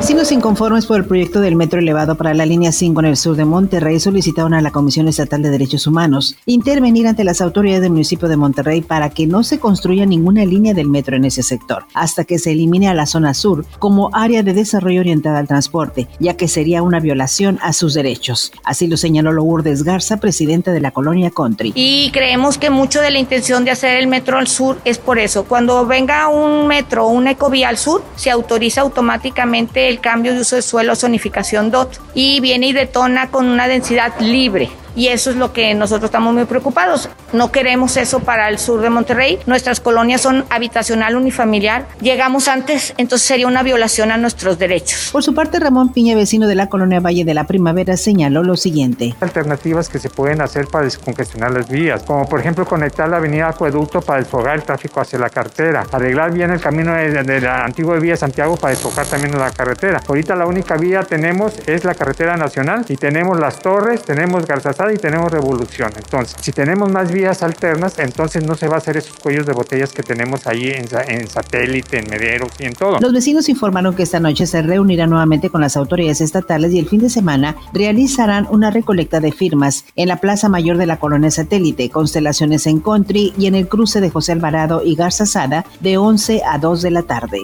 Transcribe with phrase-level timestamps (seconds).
[0.00, 3.36] Vecinos inconformes por el proyecto del metro elevado para la línea 5 en el sur
[3.36, 7.92] de Monterrey solicitaron a la Comisión Estatal de Derechos Humanos intervenir ante las autoridades del
[7.92, 11.84] municipio de Monterrey para que no se construya ninguna línea del metro en ese sector,
[11.92, 16.08] hasta que se elimine a la zona sur como área de desarrollo orientada al transporte,
[16.18, 18.52] ya que sería una violación a sus derechos.
[18.64, 21.72] Así lo señaló Lourdes Garza, presidenta de la colonia Country.
[21.74, 25.18] Y creemos que mucho de la intención de hacer el metro al sur es por
[25.18, 25.44] eso.
[25.44, 30.40] Cuando venga un metro o una ecovía al sur, se autoriza automáticamente el cambio de
[30.40, 35.30] uso de suelo, zonificación DOT, y viene y detona con una densidad libre y eso
[35.30, 37.08] es lo que nosotros estamos muy preocupados.
[37.32, 39.38] No queremos eso para el sur de Monterrey.
[39.46, 41.86] Nuestras colonias son habitacional unifamiliar.
[42.00, 45.10] Llegamos antes, entonces sería una violación a nuestros derechos.
[45.12, 48.56] Por su parte, Ramón Piña, vecino de la colonia Valle de la Primavera, señaló lo
[48.56, 49.14] siguiente.
[49.20, 53.48] Alternativas que se pueden hacer para descongestionar las vías, como por ejemplo conectar la avenida
[53.48, 57.98] Acueducto para desfogar el tráfico hacia la carretera, arreglar bien el camino de, la antigua
[57.98, 60.00] vía Santiago para desfogar también la carretera.
[60.06, 64.80] Ahorita la única vía tenemos es la carretera nacional y tenemos las torres, tenemos Garzas
[64.92, 65.90] y tenemos revolución.
[65.96, 69.52] Entonces, si tenemos más vías alternas, entonces no se va a hacer esos cuellos de
[69.52, 72.98] botellas que tenemos ahí en, en satélite, en Mederos y en todo.
[73.00, 76.88] Los vecinos informaron que esta noche se reunirán nuevamente con las autoridades estatales y el
[76.88, 81.30] fin de semana realizarán una recolecta de firmas en la Plaza Mayor de la Colonia
[81.30, 85.96] Satélite, Constelaciones en Country y en el cruce de José Alvarado y Garza Sada de
[85.96, 87.42] 11 a 2 de la tarde.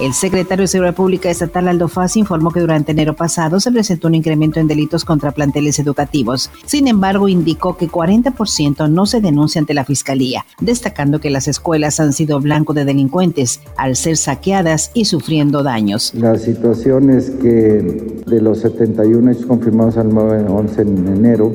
[0.00, 4.08] El secretario de Seguridad Pública Estatal Aldo Faz informó que durante enero pasado se presentó
[4.08, 6.50] un incremento en delitos contra planteles educativos.
[6.74, 12.00] Sin embargo, indicó que 40% no se denuncia ante la Fiscalía, destacando que las escuelas
[12.00, 16.12] han sido blanco de delincuentes al ser saqueadas y sufriendo daños.
[16.14, 21.54] La situación es que de los 71 hechos confirmados al 9-11 en enero,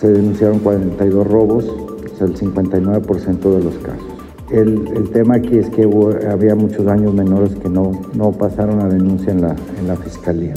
[0.00, 4.02] se denunciaron 42 robos, o sea, el 59% de los casos.
[4.50, 5.88] El, tema aquí es que
[6.28, 10.54] había muchos daños menores que no, no pasaron a denuncia en la, en la fiscalía.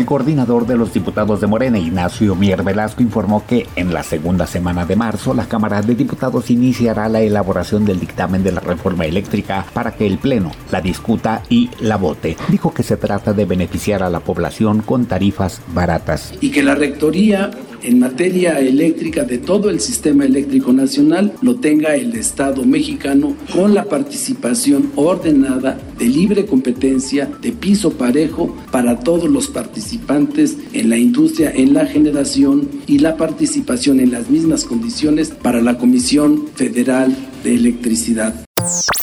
[0.00, 4.46] El coordinador de los diputados de Morena, Ignacio Mier Velasco, informó que en la segunda
[4.46, 9.04] semana de marzo la Cámara de Diputados iniciará la elaboración del dictamen de la reforma
[9.04, 12.38] eléctrica para que el Pleno la discuta y la vote.
[12.48, 16.32] Dijo que se trata de beneficiar a la población con tarifas baratas.
[16.40, 17.50] Y que la Rectoría
[17.82, 23.74] en materia eléctrica de todo el sistema eléctrico nacional lo tenga el Estado mexicano con
[23.74, 30.96] la participación ordenada de libre competencia, de piso parejo para todos los participantes en la
[30.96, 37.14] industria, en la generación y la participación en las mismas condiciones para la Comisión Federal
[37.44, 38.34] de Electricidad.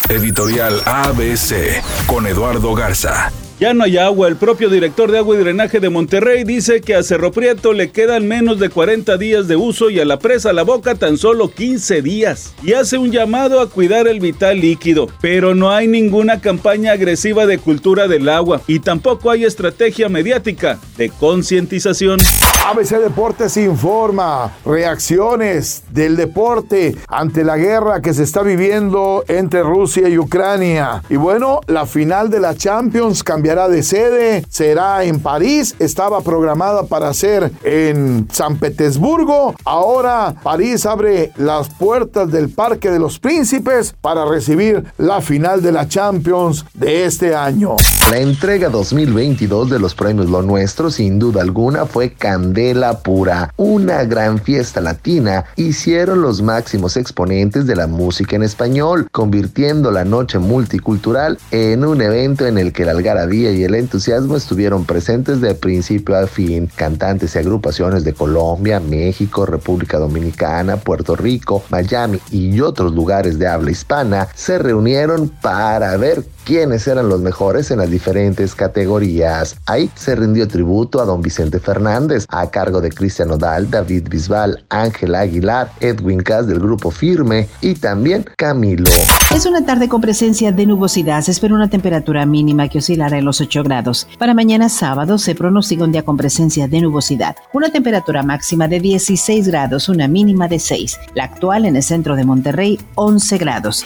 [0.10, 3.30] Editorial ABC con Eduardo Garza.
[3.60, 4.28] Ya no hay agua.
[4.28, 7.92] El propio director de agua y drenaje de Monterrey dice que a Cerro Prieto le
[7.92, 11.50] quedan menos de 40 días de uso y a la presa La Boca tan solo
[11.50, 12.54] 15 días.
[12.62, 15.08] Y hace un llamado a cuidar el vital líquido.
[15.22, 20.80] Pero no hay ninguna campaña agresiva de cultura del agua y tampoco hay estrategia mediática
[20.96, 22.20] de concientización.
[22.68, 29.97] ABC Deportes informa reacciones del deporte ante la guerra que se está viviendo entre Rusia
[30.06, 31.02] y Ucrania.
[31.10, 36.84] Y bueno, la final de la Champions cambiará de sede, será en París, estaba programada
[36.84, 39.56] para ser en San Petersburgo.
[39.66, 45.72] Ahora París abre las puertas del Parque de los Príncipes para recibir la final de
[45.72, 47.76] la Champions de este año.
[48.12, 53.54] La entrega 2022 de los premios Lo Nuestro, sin duda alguna, fue candela pura.
[53.58, 60.06] Una gran fiesta latina hicieron los máximos exponentes de la música en español, convirtiendo la
[60.06, 65.42] noche multicultural en un evento en el que la algarabía y el entusiasmo estuvieron presentes
[65.42, 66.70] de principio a fin.
[66.76, 73.48] Cantantes y agrupaciones de Colombia, México, República Dominicana, Puerto Rico, Miami y otros lugares de
[73.48, 79.58] habla hispana se reunieron para ver quiénes eran los mejores en las diferentes categorías.
[79.66, 84.64] Ahí se rindió tributo a don Vicente Fernández, a cargo de Cristian Odal, David Bisbal,
[84.70, 88.90] Ángel Aguilar, Edwin Cass del grupo Firme y también Camilo.
[89.36, 91.22] Es una tarde con presencia de nubosidad.
[91.22, 94.08] Se espera una temperatura mínima que oscilará en los 8 grados.
[94.18, 97.36] Para mañana sábado se pronostica un día con presencia de nubosidad.
[97.52, 100.98] Una temperatura máxima de 16 grados, una mínima de 6.
[101.14, 103.86] La actual en el centro de Monterrey, 11 grados.